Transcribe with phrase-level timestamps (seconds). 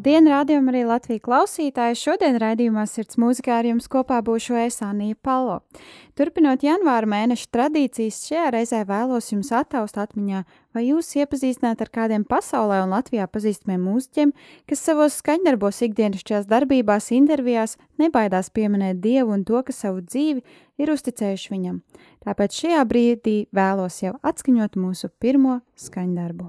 [0.00, 1.96] Labdien, rādījumā arī Latvijas klausītāji!
[2.00, 5.58] Šodien raidījumā Sirds mūzikā ar jums kopā būšu Esānija Palo.
[6.16, 10.40] Turpinot janvāra mēneša tradīcijas, šajā reizē vēlos jums attaust atmiņā,
[10.72, 14.32] vai jūs iepazīstināt ar kādiem pasaulē un Latvijā pazīstamiem mūziķiem,
[14.72, 20.40] kas savos skaņdarbos ikdienišķās darbībās, intervijās nebaidās pieminēt Dievu un to, ka savu dzīvi
[20.80, 21.76] ir uzticējuši viņam.
[22.24, 26.48] Tāpēc šajā brīdī vēlos jau atskaņot mūsu pirmo skaņdarbu.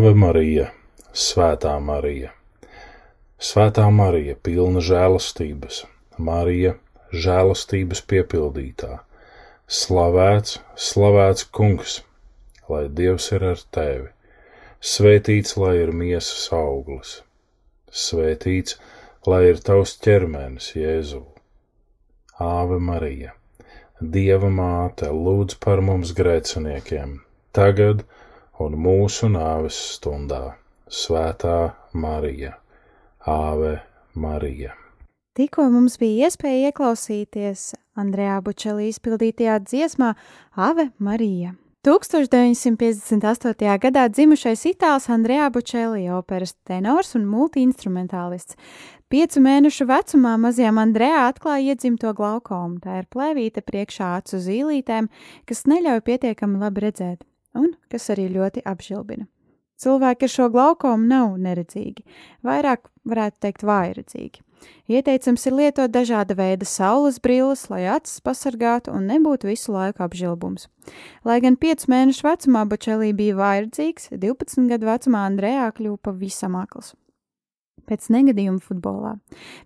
[0.00, 0.70] Āve Marija,
[1.12, 2.30] Svētā Marija,
[3.48, 5.80] Svētā Marija, pilna žēlastības,
[6.28, 6.70] Marija,
[7.24, 8.94] žēlastības piepildītā,
[9.78, 10.54] slavēts,
[10.84, 11.98] slavēts Kungs,
[12.72, 14.06] lai Dievs ir ar tevi,
[14.92, 17.12] svētīts, lai ir miesas auglis,
[18.04, 18.78] svētīts,
[19.28, 21.20] lai ir tavs ķermenis, Jēzu.
[22.46, 23.34] Āve Marija,
[24.00, 27.18] Dieva māte, lūdz par mums grēciniekiem,
[27.52, 28.19] tagad, un
[28.68, 30.56] mūsu nāves stundā.
[30.90, 32.56] Svētā Marija,
[33.24, 33.78] Āve
[34.14, 34.74] Marija.
[35.38, 40.14] Tikko mums bija iespēja ieklausīties Andrejā Bučelī izpildītajā dziesmā
[40.56, 41.54] Ave Marija.
[41.86, 43.78] 1958.
[43.80, 48.58] gadā dzimušais itālis Andrejā Bučelī, operas tenors un multiinstrumentālists.
[49.08, 52.82] Piecu mēnešu vecumā mazajam Andrejā atklāja iedzimto glaukomu.
[52.84, 55.08] Tā ir plēvīte priekšā acu zīlītēm,
[55.48, 57.24] kas neļauj pietiekami labi redzēt
[57.54, 59.26] un kas arī ļoti apžilbina.
[59.80, 62.04] Cilvēki ar šo glaukomu nav neredzīgi,
[62.44, 64.42] vairāk varētu teikt vājredzīgi.
[64.92, 70.68] Ieteicams ir lietot dažāda veida saules brilles, lai acis pasargātu un nebūtu visu laiku apžilbums.
[71.24, 76.92] Lai gan 5 mēnešu vecumā Bočelī bija vājredzīgs, 12 gadu vecumā Andrejā kļuva pavisam akls
[77.90, 79.16] pēc negadījuma futbolā.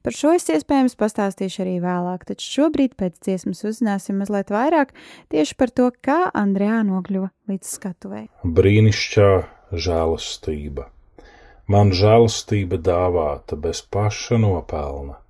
[0.03, 4.95] Par šo es iespējams pastāstīšu arī vēlāk, taču šobrīd pēc dziesmas uzzināsim mazliet vairāk
[5.33, 8.25] tieši par to, kā Andrejā nokļuva līdz skatuvei.
[8.45, 9.31] Brīnišķā
[9.87, 10.89] žēlastība.
[11.71, 15.21] Man žēlastība dāvāta bez paša nopelna.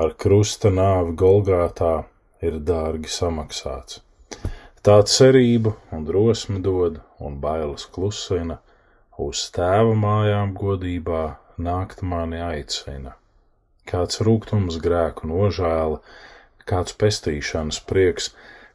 [0.00, 2.04] Ar krusta nāvi Golgātā
[2.40, 4.00] ir dārgi samaksāts.
[4.80, 8.56] Tā cerību un drosmi dod un bailes klusina,
[9.20, 11.24] uz tēva mājām godībā
[11.66, 13.16] nākt mani aicina.
[13.90, 15.98] Kāds rūgtums grēku nožēla,
[16.70, 18.30] kāds pestīšanas prieks,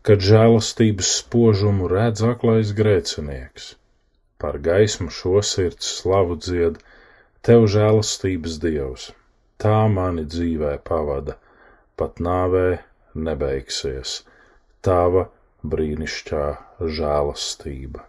[0.05, 3.69] kad žēlastības spožumu redz aklais grēcinieks.
[4.41, 6.81] Par gaismu šo sirds slavu dzied,
[7.47, 9.07] tev žēlastības dievs,
[9.61, 11.37] tā mani dzīvē pavada,
[12.01, 12.67] pat nāvē
[13.29, 14.19] nebeigsies,
[14.85, 15.29] tava
[15.73, 16.45] brīnišķā
[16.99, 18.05] žēlastība.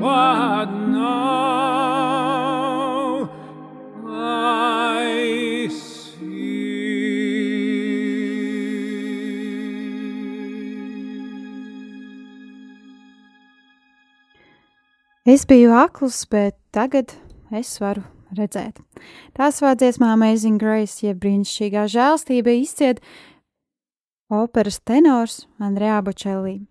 [0.00, 0.06] Es
[15.46, 17.12] biju akls, bet tagad
[17.52, 18.02] es varu
[18.34, 18.80] redzēt.
[19.36, 23.04] Tās vārdziesmā Amazing Grace, jeb brīnišķīgā žēlstība, izciet
[24.32, 26.64] operas tenors Andrejā Bočelī.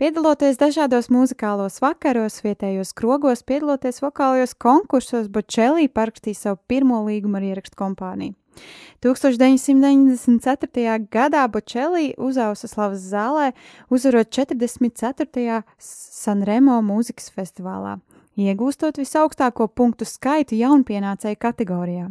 [0.00, 7.44] Piedaloties dažādos muzikālos vakaros, vietējos krogos, piedaloties vokālajos konkursos, Bočelī parakstīja savu pirmo līgumu ar
[7.50, 8.32] ierakstu kompāniju.
[9.04, 10.96] 1994.
[11.12, 13.52] gadā Bočelī uzausa slavas zālē,
[13.92, 15.60] uzvarot 44.
[15.76, 17.98] Sanremo mūzikas festivālā
[18.40, 22.10] iegūstot visaugstāko punktu skaitu jaunpienācēju kategorijā.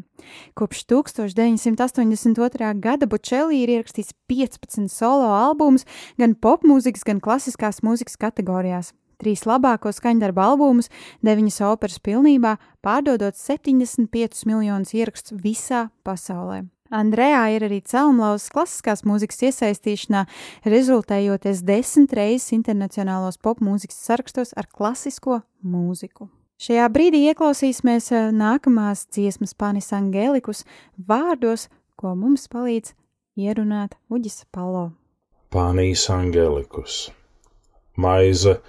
[0.58, 2.74] Kopš 1982.
[2.82, 5.88] gada Bučelī ir ierakstījis 15 solo albumus
[6.22, 8.94] gan popmūzikas, gan klasiskās mūzikas kategorijās.
[9.22, 10.90] Trīs labāko skaņdarbu albumus,
[11.22, 16.64] deviņas operas pilnībā, pārdodot 75 miljonus ierakstu visā pasaulē.
[16.92, 20.26] Andrejā ir arī celmlauzas klasiskās mūzikas iesaistīšanā,
[20.68, 26.28] rezultējoties desmit reizes internacionālos popmūzikas sarakstos ar klasisko mūziku.
[26.62, 30.66] Šajā brīdī ieklausīsimies eh, nākamās dziesmas panis Angelikus
[31.08, 32.92] vārdos, ko mums palīdz
[33.40, 34.92] ierunāt Uģis Palo.
[35.50, 37.08] Pānijas Angelikus,
[37.96, 38.60] maize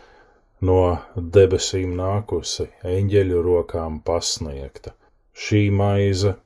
[0.62, 0.78] no
[1.16, 4.94] debesīm nākusi, eņģeļu rokām pasniegta.
[5.34, 6.36] Šī maize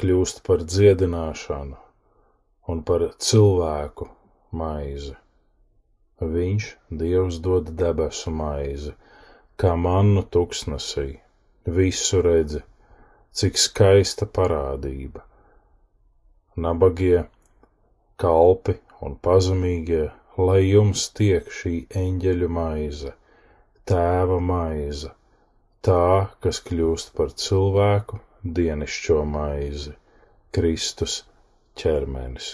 [0.00, 1.76] kļūst par dziedināšanu
[2.72, 4.08] un par cilvēku
[4.60, 5.14] maizi.
[6.36, 6.66] Viņš,
[7.02, 8.92] Dievs, dod debesu maizi,
[9.62, 11.06] kā mannu tuksnesī,
[11.78, 12.62] visu redzi,
[13.36, 15.24] cik skaista parādība.
[16.66, 17.24] Nabagie,
[18.24, 20.06] kalpi un pazemīgie,
[20.48, 21.74] lai jums tiek šī
[22.04, 23.12] eņģeļu maize,
[23.88, 25.12] tēva maize,
[25.88, 26.04] tā,
[26.44, 28.20] kas kļūst par cilvēku
[28.58, 29.94] dienišķo maizi,
[30.56, 31.16] Kristus
[31.82, 32.50] ķermenis.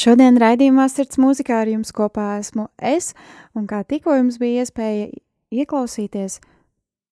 [0.00, 3.10] Šodien raidījumā Sirds mūzikā ar jums kopā esmu es,
[3.52, 5.10] un kā tikko jums bija iespēja
[5.52, 6.38] ieklausīties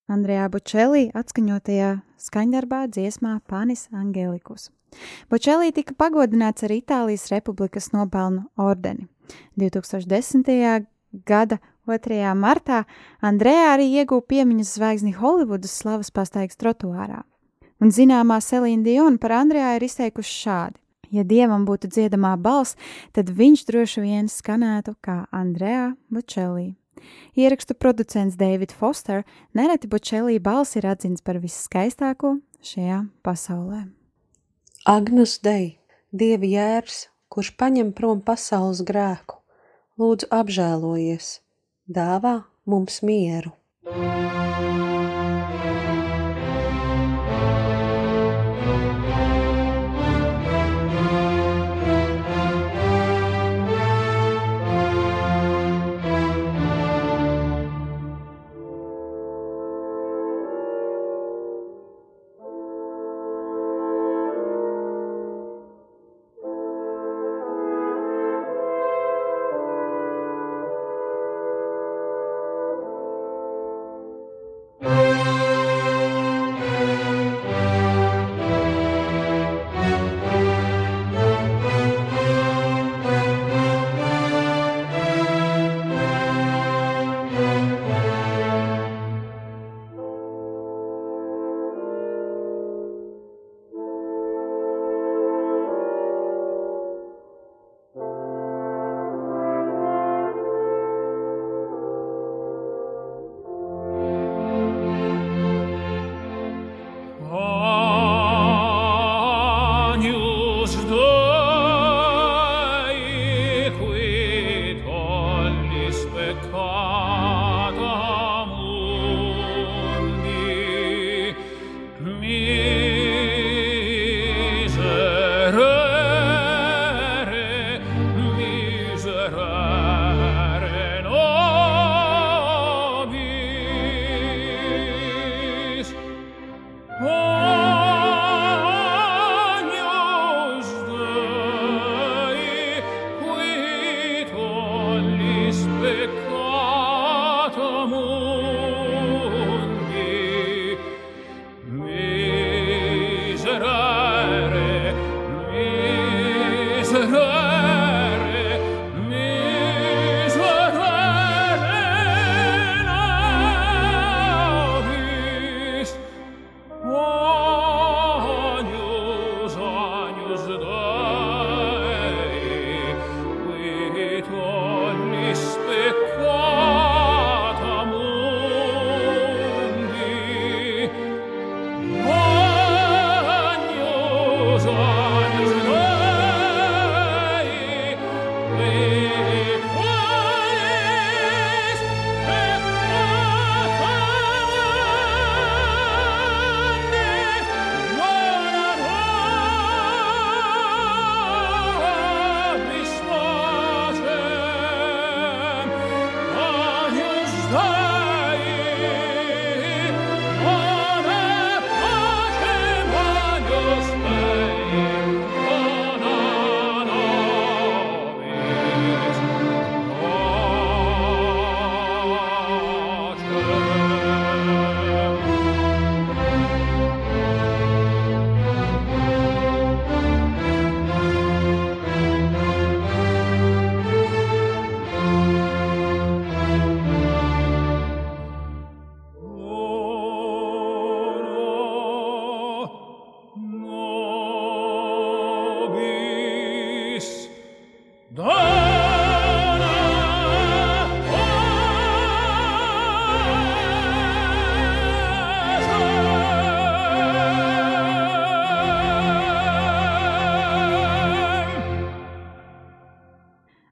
[0.09, 1.91] Andrejā Bučelī atskaņotajā
[2.25, 4.71] skaņdarbā dziesmā Panis Angelikus.
[5.29, 9.05] Bučelī tika pagodināts ar Itālijas Republikas nopelnu ordeni.
[9.61, 10.89] 2010.
[11.29, 12.25] gada 2.
[12.41, 12.87] martā
[13.21, 17.27] Andrejā arī ieguva piemiņas zvaigzni Holivudas slavas pastaigas trotuārā.
[17.85, 20.81] Un zināmā Selīna Diona par Andrejā ir izteikuši šādi.
[21.15, 22.77] Ja dievam būtu dziedamā balss,
[23.17, 26.75] tad viņš droši vien skanētu kā Andrejā Bučelī.
[27.39, 33.87] Ierakstu producents David Foster nereti Bučelī balss ir atzins par visskaistāko šajā pasaulē.
[34.89, 35.79] Agnus Dei,
[36.13, 39.39] Dieva jērs, kurš paņem prom pasaules grēku,
[40.01, 41.39] lūdzu apžēlojies,
[41.85, 43.53] dāvā mums mieru.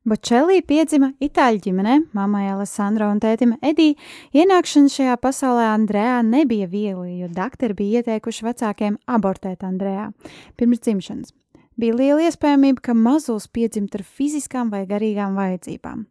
[0.06, 3.96] Bočelī piedzima itāļu ģimenē, mammai Alessandro un tētim Edī.
[4.38, 10.12] Ienākšana šajā pasaulē Andrejā nebija viegli, jo doktori bija ieteikuši vecākiem abortēt Andrejā
[10.54, 11.32] pirms dzimšanas.
[11.74, 16.06] Bija liela iespējamība, ka mazulis piedzimt ar fiziskām vai garīgām vajadzībām.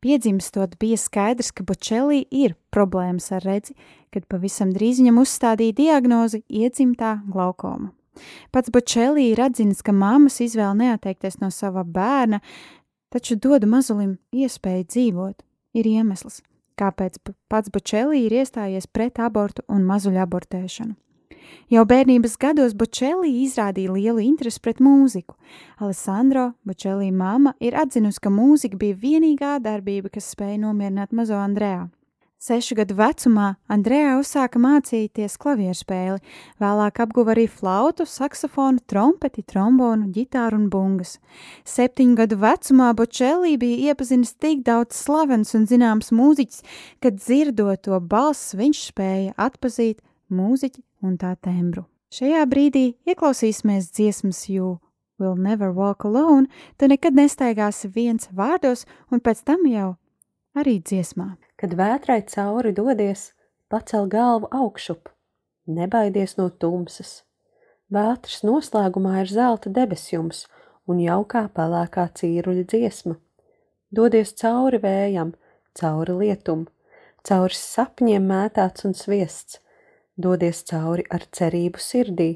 [0.00, 3.76] Piedzimstot bija skaidrs, ka Bočelī ir problēmas ar redzi,
[4.16, 7.92] kad pavisam drīz viņam uzstādīja diagnozi iedzimtā glaukoma.
[8.48, 12.40] Pats Bočelī ir atzinis, ka mammas izvēle neatteikties no sava bērna,
[13.12, 15.42] taču dodu mazulim iespēju dzīvot,
[15.76, 16.42] ir iemesls,
[16.80, 17.18] kāpēc
[17.50, 20.96] pats Bočelī ir iestājies pret abortu un mazuļu abortēšanu.
[21.70, 25.36] Jau bērnības gados Bočelī izrādīja lielu interesi pret mūziku.
[25.82, 31.86] Alessandro Bočelī māma ir atzinusi, ka mūzika bija vienīgā darbība, kas spēja nomierināt mazo Andrejā.
[32.36, 36.20] Sešu gadu vecumā Andrejā uzsāka mācīties klavierspēli,
[36.60, 41.14] vēlāk apguva arī flautu, saksofonu, trompeti, trombonu, ģitāru un bungas.
[41.64, 46.60] Septiņu gadu vecumā Bočelī bija iepazinis tik daudz slavens un zināms mūziķis,
[47.00, 51.86] ka dzirdot to balss viņš spēja atpazīt mūziķi un tā tembru.
[52.12, 54.76] Šajā brīdī ieklausīsimies dziesmas jū.
[55.16, 59.94] Will never walk alone, tu nekad nestaigāsi viens vārdos, un pēc tam jau
[60.52, 61.32] arī dziesmā.
[61.56, 63.30] Kad vētrai cauri dodies,
[63.72, 65.08] pacel galvu augšup,
[65.66, 67.22] nebaidies no tumsas.
[67.92, 70.44] Vētras noslēgumā ir zelta debesjums
[70.90, 73.16] un jaukā pelēkā cīruļa dziesma.
[73.94, 75.32] Dodies cauri vējam,
[75.78, 76.66] cauri lietum,
[77.26, 79.60] cauri sapņiem mētāts un sviests,
[80.16, 82.30] dodies cauri ar cerību sirdī,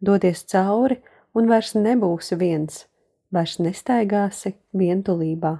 [0.00, 1.02] dodies cauri
[1.34, 2.84] un vairs nebūsi viens,
[3.34, 5.58] vairs nestaigāsi vientulībā.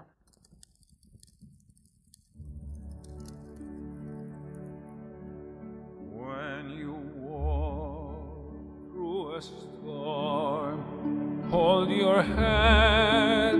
[11.54, 13.54] Hold your head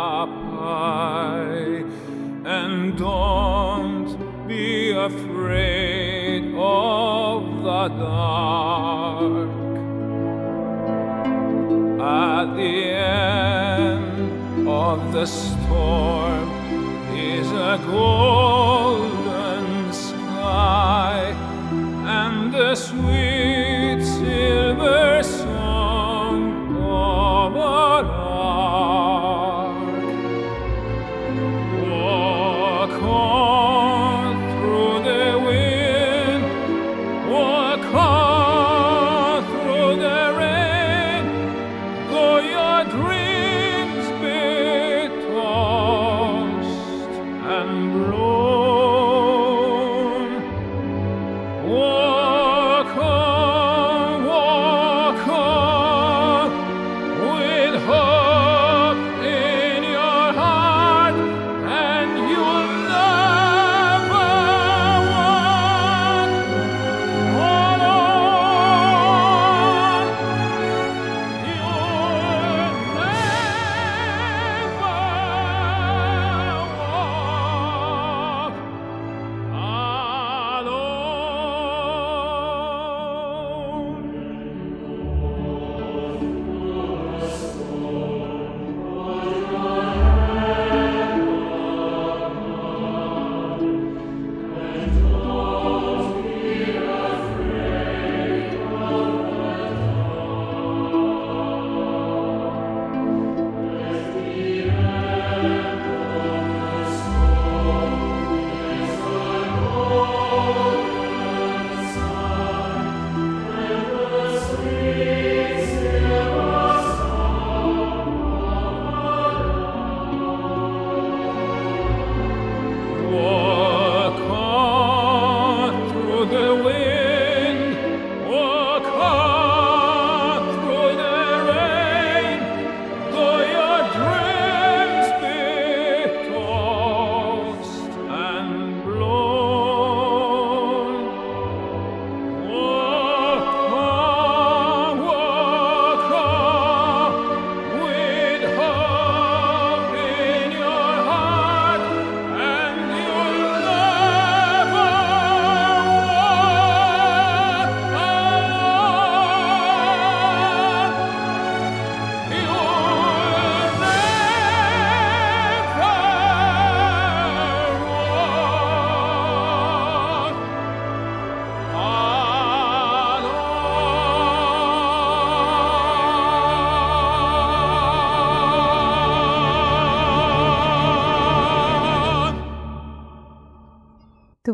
[0.00, 1.84] up high
[2.56, 4.16] and don't
[4.48, 9.50] be afraid of the dark.
[12.00, 16.48] At the end of the storm
[17.14, 21.20] is a golden sky
[22.18, 23.69] and the sweet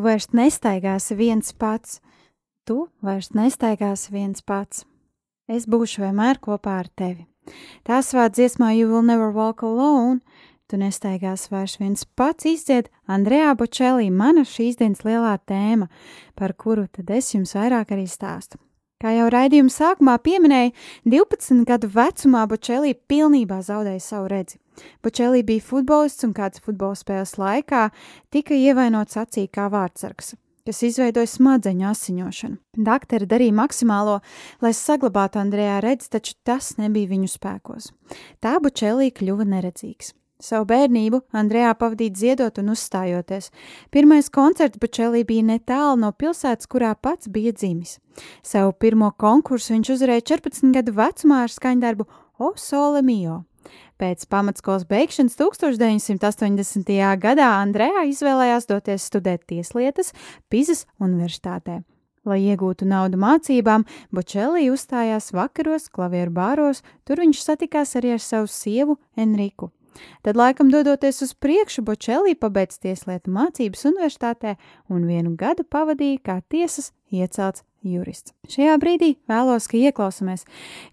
[0.07, 2.01] vairs nestaigāsi viens pats,
[2.67, 4.85] tu vairs nestaigāsi viens pats.
[5.47, 7.27] Es būšu vienmēr kopā ar tevi.
[7.87, 10.19] Tā savā dziesmā You Will Never Walk Alone,
[10.67, 15.87] tu nestaigāsi vairs viens pats izdzied Andrejā Bočelī, mana šīs dienas lielā tēma,
[16.35, 18.59] par kuru tad es jums vairāk arī stāstu.
[18.97, 20.71] Kā jau raidījuma sākumā pieminēja,
[21.05, 24.57] 12 gadu vecumā Bočelī pilnībā zaudēja savu redzi.
[25.05, 27.91] Bočelī bija futbolists un kāds futbola spēles laikā
[28.33, 30.33] tika ievainots acī kā vārdsargs,
[30.65, 32.57] kas izveidoja smadzeņu asiņošanu.
[32.89, 34.23] Daktere darīja maksimālo,
[34.65, 37.93] lai saglabātu Andrejā redzi, taču tas nebija viņu spēkos.
[38.41, 40.17] Tā Bočelī kļuva neredzīgs.
[40.37, 43.49] Savu bērnību Andrejā pavadīja dziedot un uzstājoties.
[43.89, 47.97] Pirmais koncerts Bučelī bija netālu no pilsētas, kurā pats bija dzimis.
[48.45, 53.45] Savu pirmo konkursu viņš uzvarēja 14 gadu vecumā ar skaņdarbu O Sole Mio.
[53.97, 56.93] Pēc pamatskolas beigšanas 1980.
[57.23, 60.13] gadā Andrejā izvēlējās doties studēt tieslietas
[60.53, 61.81] Pizas universitātē.
[62.27, 68.51] Lai iegūtu naudu mācībām, Bočelī uzstājās vakaros, klavieru bāros, tur viņš satikās arī ar savu
[68.51, 69.71] sievu Enriku.
[70.27, 74.57] Tad, laikam, dodoties uz priekšu, Bočelī pabeidz tieslietu mācības universitātē
[74.93, 78.35] un vienu gadu pavadīja kā tiesas iecelts jurists.
[78.51, 80.45] Šajā brīdī vēlos, ka ieklausāmies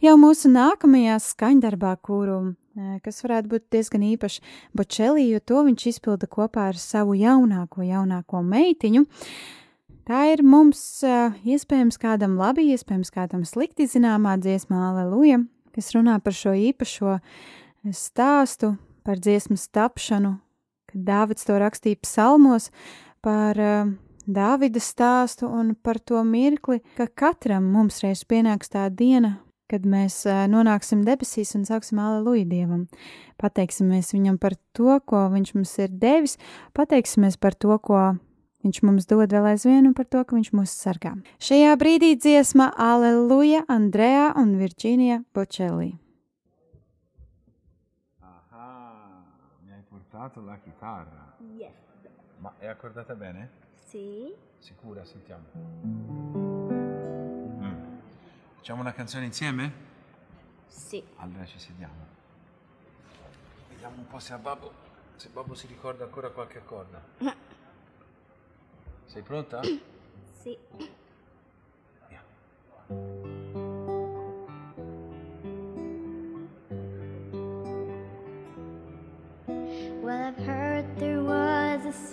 [0.04, 4.44] jau mūsu nākamajā skaņdarbā, kuru, e, kas varētu būt diezgan īpašs
[4.78, 9.06] Bočelī, jo to viņš izpilda kopā ar savu jaunāko, jaunāko meitiņu.
[10.04, 15.40] Tā ir mums uh, iespējams kādam labi, iespējams kādam slikti zināmā dziesmā, Aleluja,
[15.72, 17.22] kas runā par šo īpašo
[17.96, 20.38] stāstu par dziesmas tapšanu,
[20.92, 22.70] kad Dāvids to rakstīja psalmos,
[23.24, 29.38] par uh, Dāvida stāstu un par to mirkli, ka katram mums reiz pienāks tā diena,
[29.72, 32.86] kad mēs uh, nonāksim debesīs un sauksim aleluja Dievam.
[33.42, 36.38] Pateiksimies viņam par to, ko viņš mums ir devis,
[36.78, 38.14] pateiksimies par to, ko
[38.64, 41.18] viņš mums dod vēl aizvien un par to, ka viņš mūs sargā.
[41.44, 45.94] Šajā brīdī dziesma Aleluja Andrea un Virģīnija Bočelī.
[50.24, 51.36] Portato la chitarra.
[51.56, 51.74] Yes.
[52.38, 53.50] Ma è accordata bene?
[53.74, 54.34] Sì.
[54.60, 55.04] Sicura?
[55.04, 55.44] Sentiamo.
[57.62, 57.98] Mm.
[58.56, 59.74] Facciamo una canzone insieme?
[60.68, 61.04] Sì.
[61.18, 62.12] Allora ci sediamo.
[63.70, 64.72] Vediamo un po' se a Babbo,
[65.18, 67.00] se Babbo si ricorda ancora qualche accordo.
[69.06, 69.62] Sei pronta?
[69.62, 70.58] Sì.
[72.88, 73.23] Well,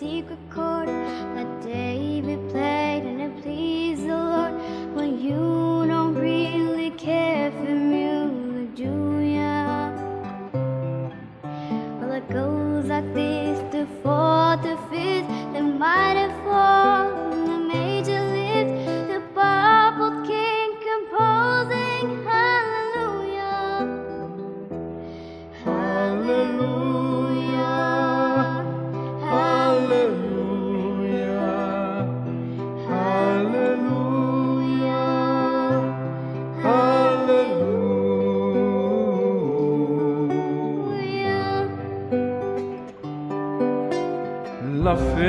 [0.00, 2.09] secret chord that David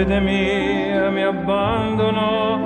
[0.02, 2.60] fede mia mi abbandonò,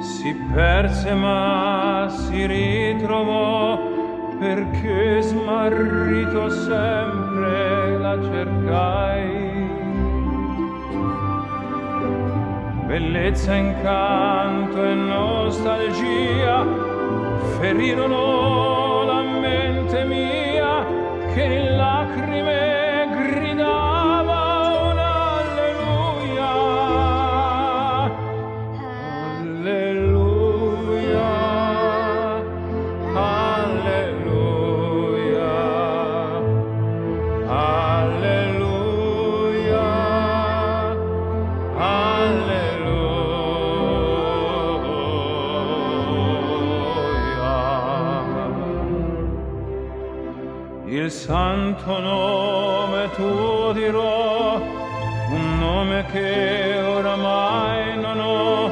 [0.00, 3.78] si perse ma si ritrovò,
[4.38, 9.50] perché smarrito sempre la cercai.
[12.86, 16.64] Bellezza, incanto e nostalgia
[17.58, 20.86] ferirono la mente mia
[21.34, 21.71] che
[51.72, 58.70] santo nome tuo dirò, un nome che oramai non ho,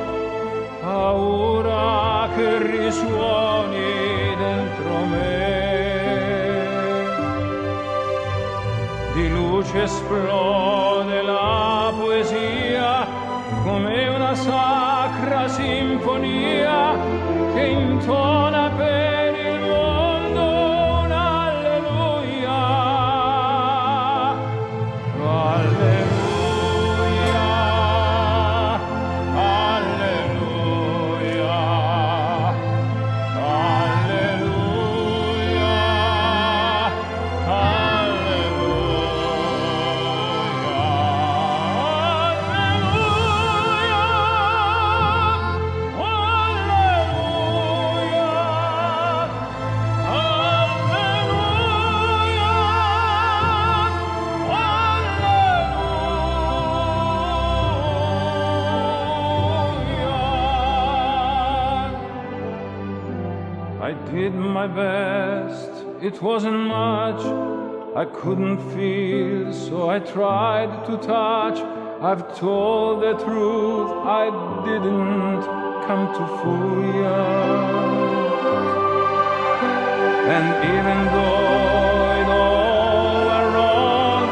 [0.80, 5.48] paura che risuoni dentro me.
[9.14, 13.06] Di luce esplode la poesia
[13.64, 16.98] come una sacra sinfonia
[17.54, 18.69] che intona
[66.20, 67.22] it wasn't much.
[67.96, 71.58] I couldn't feel, so I tried to touch.
[72.02, 74.26] I've told the truth, I
[74.66, 75.42] didn't
[75.86, 77.20] come to fool you.
[80.36, 84.24] And even though it all were wrong,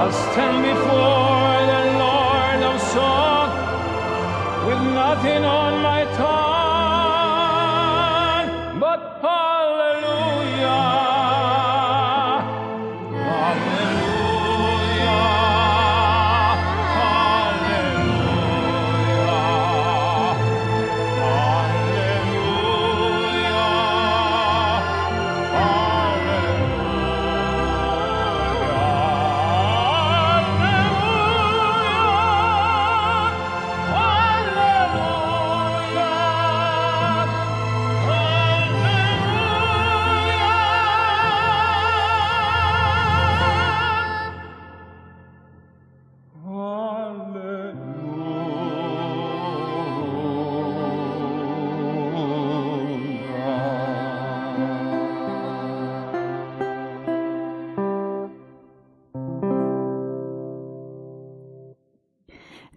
[0.00, 3.48] I'll stand before the Lord of song
[4.66, 6.41] with nothing on my tongue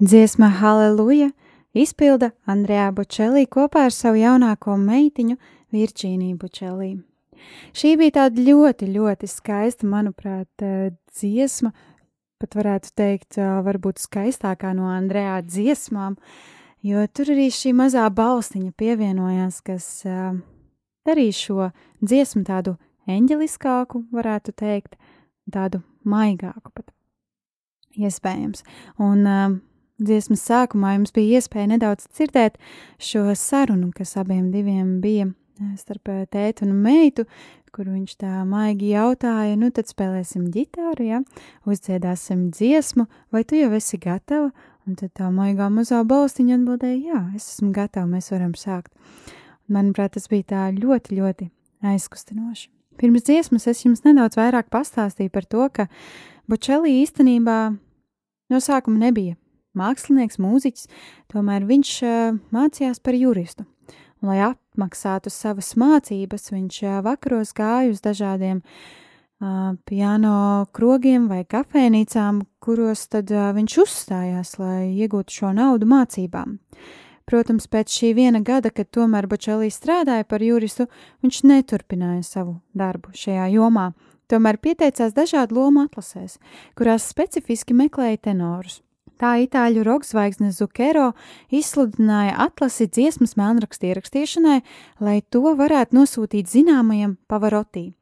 [0.05, 1.31] Dziesma Halleluja
[1.73, 5.33] izpilda Andrejā Bučelī kopā ar savu jaunāko meitiņu
[5.73, 6.89] Virģīniju Bučelī.
[7.73, 11.71] Šī bija tāda ļoti, ļoti skaista, manuprāt, eh, dziesma,
[12.37, 16.17] pat varētu teikt, eh, varbūt skaistākā no Andrejā dziesmām,
[16.83, 20.33] jo tur arī šī mazā balstiņa pievienojās, kas eh,
[21.07, 21.71] darīja šo
[22.03, 24.97] dziesmu tādu eņģeliskāku, varētu teikt,
[25.49, 26.91] tādu maigāku pat
[27.97, 28.61] iespējams.
[28.99, 29.61] Un uh,
[30.01, 32.57] dziesmas sākumā jums bija iespēja nedaudz dzirdēt
[33.01, 37.25] šo sarunu, kas abiem diviem bija eh, starp eh, tēti un meitu,
[37.75, 41.21] kur viņš tā maigi jautāja, nu tad spēlēsim ģitāru, ja,
[41.67, 44.51] uzdziedāsim dziesmu, vai tu jau esi gatava?
[44.85, 48.93] Un tad tā maigā mazā balstiņa atbildēja, jā, es esmu gatava, mēs varam sākt.
[49.65, 51.47] Manuprāt, tas bija tā ļoti, ļoti
[51.89, 52.69] aizkustinoši.
[53.01, 55.87] Pirms dziesmas es jums nedaudz vairāk pastāstīju par to, ka
[56.45, 57.57] Bočelī īstenībā
[58.53, 59.33] no sākuma nebija
[59.79, 60.89] mākslinieks, mūziķis,
[61.31, 61.95] tomēr viņš
[62.55, 63.67] mācījās par juristu.
[64.23, 72.43] Un, lai apmaksātu savas mācības, viņš vakaros gāja uz dažādiem uh, piano krogiem vai kafejnīcām,
[72.63, 76.59] kuros tad uh, viņš uzstājās, lai iegūtu šo naudu mācībām.
[77.25, 80.85] Protams, pēc šī viena gada, kad tomēr Bočelī strādāja par juristu,
[81.25, 83.91] viņš neturpināja savu darbu šajā jomā,
[84.29, 86.37] tomēr pieteicās dažādu lomu atlasēs,
[86.77, 88.84] kurās specifiski meklēja tenorus.
[89.15, 90.05] Tā itāļu roka
[90.51, 91.13] Zukero
[91.49, 94.61] izsludināja atlasi dziesmas melnrakstu ierakstīšanai,
[94.99, 97.93] lai to varētu nosūtīt zināmajam Pavarotī.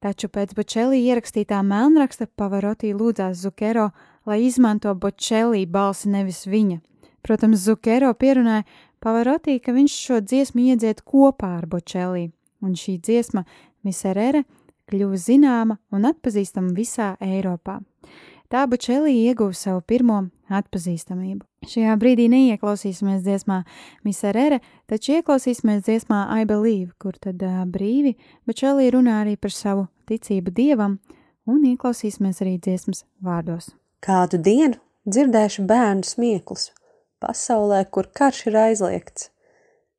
[0.00, 3.90] Taču pēc Bočelī ierakstītā melnraksta Pavarotī lūdzās Zukero,
[4.26, 6.80] lai izmanto Bočelī balsi nevis viņa.
[7.22, 8.64] Protams, Zukero pierunāja
[8.98, 12.30] Pavarotī, ka viņš šo dziesmu iedziet kopā ar Bočelī,
[12.64, 13.44] un šī dziesma
[13.84, 14.42] Miserere
[14.90, 17.78] kļuva zināma un atpazīstama visā Eiropā.
[18.50, 20.16] Tā Bučelī ieguva savu pirmo
[20.50, 21.44] atpazīstamību.
[21.70, 23.60] Šajā brīdī neieklausīsimies dziesmā
[24.02, 24.56] Miserere,
[24.90, 28.16] taču ieklausīsimies dziesmā I Believe, kur tad uh, brīvi
[28.50, 30.96] Bučelī runā arī par savu ticību dievam,
[31.46, 33.68] un ieklausīsimies arī dziesmas vārdos.
[34.02, 36.72] Kādu dienu dzirdēšu bērnu smieklus,
[37.22, 39.28] pasaulē, kur karš ir aizliegts.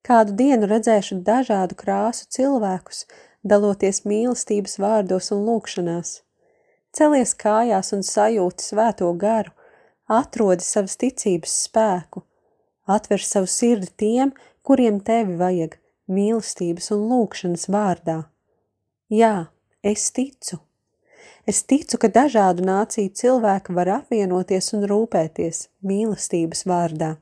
[0.03, 3.05] Kādu dienu redzēšu dažādu krāsu cilvēkus,
[3.47, 6.17] daloties mīlestības vārdos un lūkšanās.
[6.91, 9.53] Celies kājās un sajūti svēto garu,
[10.11, 12.25] atrodi savas ticības spēku,
[12.83, 14.33] atver savu sirdi tiem,
[14.67, 15.77] kuriem tevi vajag,
[16.11, 18.17] mīlestības un lūkšanas vārdā.
[19.11, 19.47] Jā,
[19.83, 20.59] es ticu.
[21.47, 27.15] Es ticu, ka dažādu nāciju cilvēki var apvienoties un rūpēties mīlestības vārdā.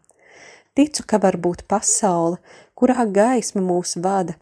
[0.76, 2.40] Ticu, ka var būt pasaule,
[2.76, 4.36] kurā gaisma mūs vada,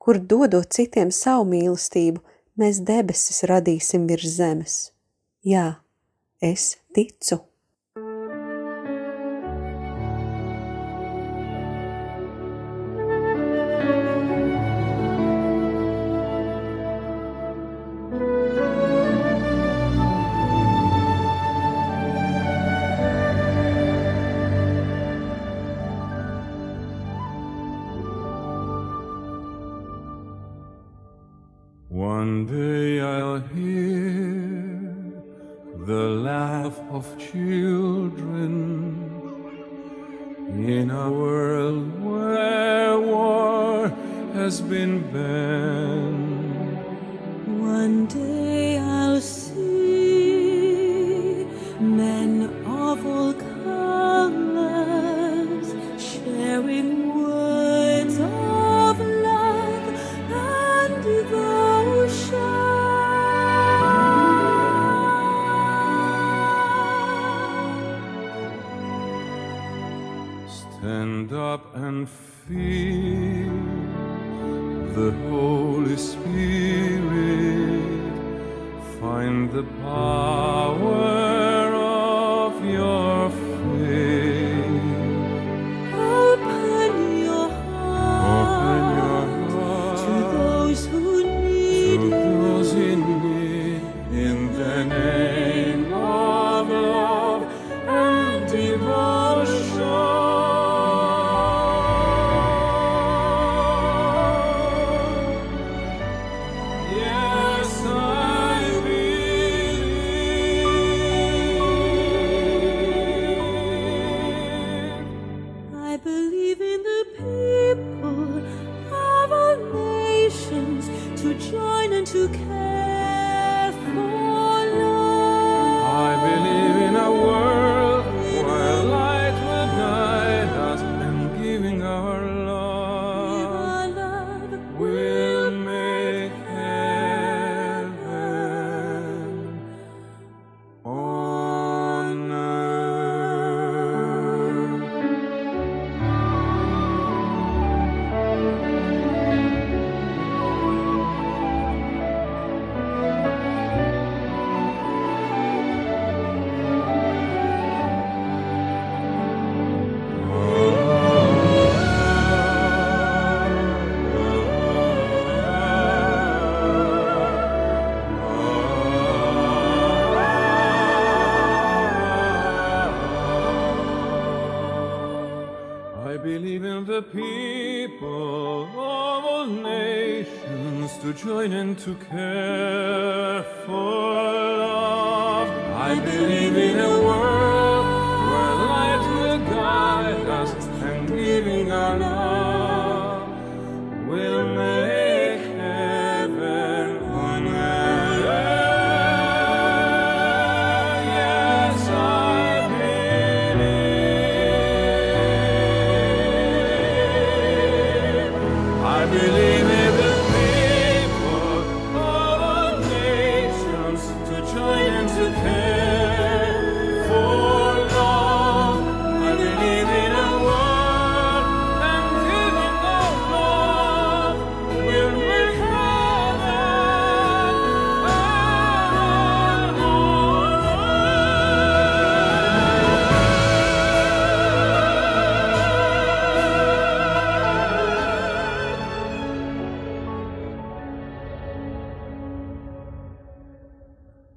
[0.00, 2.24] kur dodot citiem savu mīlestību,
[2.58, 4.80] mēs debesis radīsim virs zemes.
[5.46, 5.80] Jā,
[6.40, 7.49] es ticu.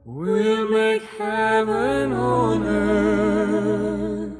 [0.05, 4.33] We'll make heaven on earth.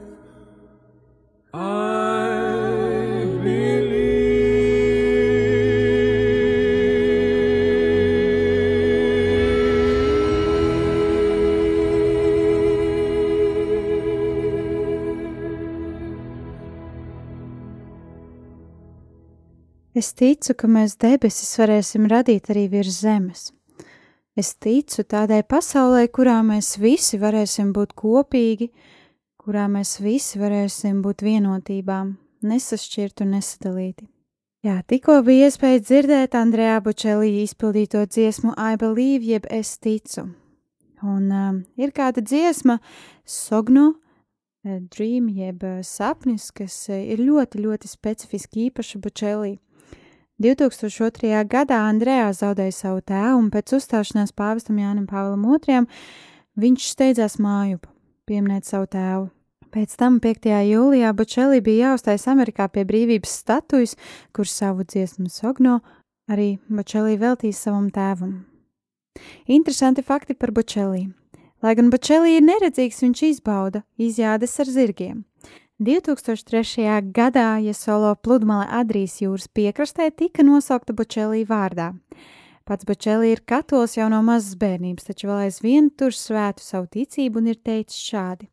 [1.53, 2.23] I
[19.93, 23.51] Es ticu, ka mēs debesis varēsim radīt arī virs zemes.
[24.33, 28.71] Es ticu tādai pasaulē, kurā mēs visi varēsim būt kopīgi,
[29.37, 31.99] kurā mēs visi varēsim būt vienotībā,
[32.41, 34.07] nesašķirti un nesadalīti.
[34.63, 40.29] Jā, tikko bija iespēja dzirdēt Andrejā Bučelī izpildīto dziesmu I Believe, jeb Es ticu.
[41.03, 42.77] Un um, ir kāda dziesma,
[43.27, 43.99] Sogno,
[44.63, 49.57] eh, Dream, jeb eh, sapnis, kas eh, ir ļoti, ļoti specifiski īpaša Bučelī.
[50.43, 51.45] 2002.
[51.47, 55.85] gadā Andrejā zaudēja savu tēvu, un pēc uzstāšanās pāvestam Jānam Pāvilam II
[56.59, 57.87] viņš steidzās mājup,
[58.27, 59.29] pieminēt savu tēvu.
[59.73, 60.49] Pēc tam 5.
[60.67, 63.95] jūlijā Bučelī bija jāuztais Amerikā pie brīvības statujas,
[64.35, 65.79] kur savu dziesmu Sogno
[66.27, 68.43] arī Bučelī veltīs savam tēvam.
[69.47, 71.07] Interesanti fakti par Bučelī.
[71.63, 75.23] Lai gan Bučelī ir neredzīgs, viņš izbauda izjādes ar zirgiem.
[75.83, 77.11] 2003.
[77.11, 81.89] gadā, ja solo pludmale Adrijas jūras piekrastē tika nosaukta Bučelī vārdā.
[82.63, 87.41] Pats Bučelī ir katolis jau no mazas bērnības, taču vēl aizvien tur svētu savu ticību
[87.41, 88.47] un ir teicis šādi: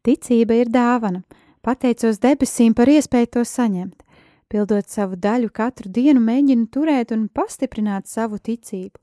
[0.00, 1.20] Ticība ir dāvana,
[1.60, 4.00] pateicos debesīm par iespēju to saņemt.
[4.48, 9.00] pildot savu daļu katru dienu, mēģinu turēt un pastiprināt savu ticību.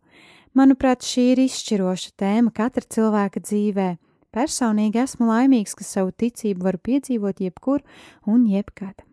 [0.55, 3.97] Manuprāt, šī ir izšķiroša tēma katra cilvēka dzīvē.
[4.31, 7.81] Personīgi esmu laimīgs, ka savu ticību varu piedzīvot jebkur
[8.27, 9.03] un jebkad.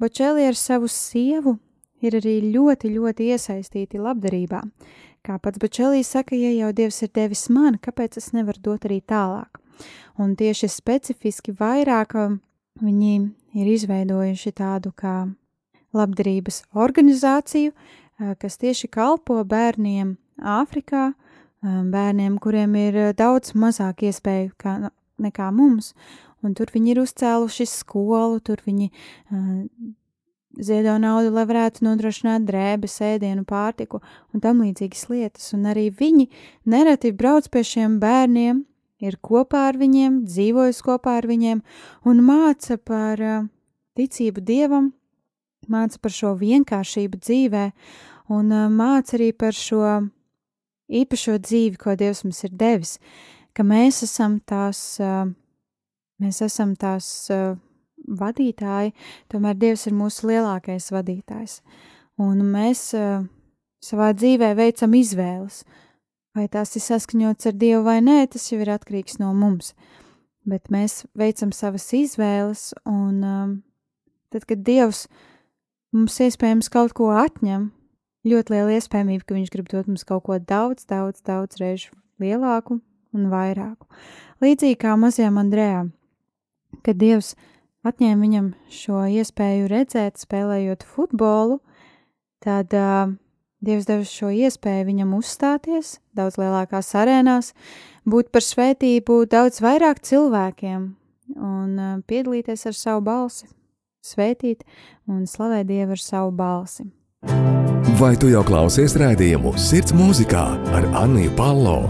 [0.00, 1.58] Bočeli ar savu sievu
[2.00, 4.62] ir arī ļoti, ļoti iesaistīti labdarībā.
[5.26, 9.00] Kā pats Bočelī saka, ja jau Dievs ir devis man, kāpēc es nevaru dot arī
[9.02, 9.58] tālāk?
[10.18, 12.38] Un tieši specifiski vairāk um,
[12.82, 13.14] viņi
[13.58, 15.28] ir izveidojuši tādu kā
[15.96, 17.74] labdarības organizāciju,
[18.38, 21.12] kas tieši kalpo bērniem Āfrikā,
[21.62, 24.78] bērniem, kuriem ir daudz mazāk iespēju kā,
[25.18, 25.94] nekā mums,
[26.44, 29.64] un tur viņi ir uzcēluši skolu, tur viņi uh,
[30.58, 34.00] ziedo naudu, lai varētu nodrošināt drēbes, ēdienu, pārtiku
[34.34, 36.28] un tam līdzīgas lietas, un arī viņi
[36.70, 38.64] nereti brauc pie šiem bērniem,
[39.02, 41.62] ir kopā ar viņiem, dzīvojas kopā ar viņiem
[42.08, 43.48] un māca par uh,
[43.98, 44.92] ticību Dievam,
[45.68, 47.64] māca par šo vienkāršību dzīvē
[48.34, 49.82] un uh, māca arī par šo
[50.88, 52.96] īpašo dzīvi, ko Dievs mums ir devis,
[53.56, 54.98] ka mēs esam tās,
[56.22, 57.28] mēs esam tās
[58.08, 58.94] vadītāji,
[59.28, 61.60] tomēr Dievs ir mūsu lielākais vadītājs.
[62.18, 62.88] Un mēs
[63.84, 65.62] savā dzīvē veicam izvēles.
[66.36, 69.72] Vai tās ir saskaņots ar Dievu vai nē, tas jau ir atkarīgs no mums.
[70.48, 73.18] Bet mēs veicam savas izvēles, un
[74.32, 75.06] tad, kad Dievs
[75.92, 77.70] mums iespējams kaut ko atņem,
[78.30, 82.80] ļoti liela iespējamība, ka viņš grib dot mums kaut ko daudz, daudz, daudz reižu lielāku
[83.14, 83.88] un vairāku.
[84.44, 85.92] Līdzīgi kā mazajam Andrejam,
[86.86, 87.34] kad Dievs
[87.88, 91.58] atņēma viņam šo iespēju redzēt, spēlējot futbolu,
[92.44, 93.14] tad uh,
[93.64, 97.52] Dievs deva šo iespēju viņam uzstāties daudz lielākās arēnās,
[98.06, 100.90] būt par svētību daudz vairāk cilvēkiem
[101.34, 103.48] un uh, piedalīties ar savu balsi
[104.04, 104.62] svētīt
[105.10, 106.86] un slavēt Dievu ar savu balsi.
[107.98, 111.80] Vai tu jau klausies rādījumu Sirds mūzikā ar Anniju Palo?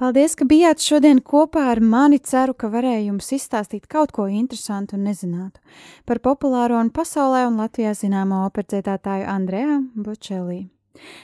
[0.00, 2.18] Paldies, ka bijāt šodien kopā ar mani.
[2.18, 5.60] Ceru, ka varēju jums izstāstīt kaut ko interesantu un nezinātu
[6.08, 10.71] par populāro un pasaulē un Latvijā zināmo operdziedātāju Andrejā Bočelī.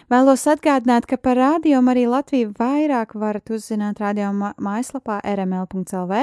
[0.09, 6.23] Vēlos atgādināt, ka par radio arī Latviju vairāk varat uzzināt radio mājaslapā rml.lv.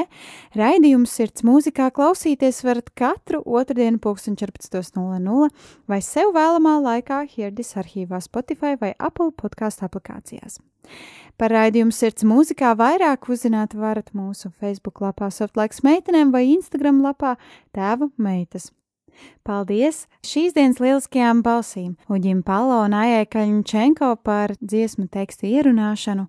[0.57, 5.49] Raidījums sirds mūzikā klausīties varat katru otrdienu 14.00
[5.87, 10.57] vai sev vēlamā laikā Hirdis arhīvā Spotify vai Apple podkāstu aplikācijās.
[11.37, 17.35] Par raidījumu sirds mūzikā vairāk uzzināt varat mūsu Facebook lapā Softlaiks meitenēm vai Instagram lapā
[17.75, 18.71] Tēva meitas.
[19.45, 26.28] Paldies šīs dienas lieliskajām balsīm Uģim Palo un Ajai Kaļņčenko par dziesmu tekstu ierunāšanu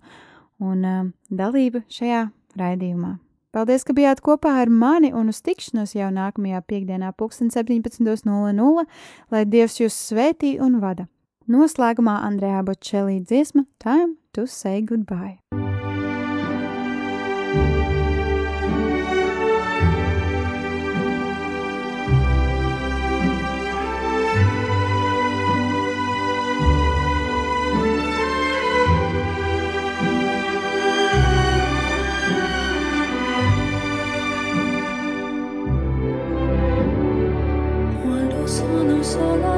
[0.63, 2.27] un uh, dalību šajā
[2.57, 3.17] raidījumā.
[3.55, 8.85] Paldies, ka bijāt kopā ar mani un uz tikšanos jau nākamajā piekdienā, 17.00,
[9.31, 11.07] lai Dievs jūs svētī un vada.
[11.47, 15.39] Noslēgumā Andrejā Bočelī dziesma Time to say goodbye.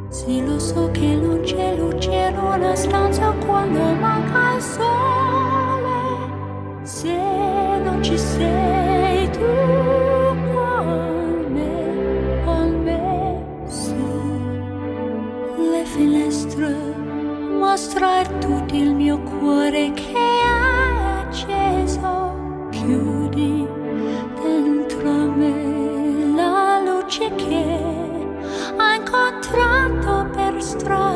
[0.09, 4.85] Sì lo so che non c'è luce in una stanza quando manca il sole.
[6.83, 7.17] Se
[7.85, 9.45] non ci sei tu
[10.53, 13.95] con me con me su
[15.71, 16.75] le finestre
[17.59, 20.06] mostrar tutto il mio cuore che
[30.87, 31.16] про